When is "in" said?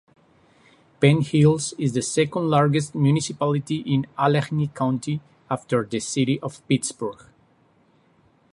3.81-4.07